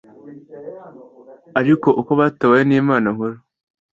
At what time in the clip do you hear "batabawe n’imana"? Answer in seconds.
2.19-3.07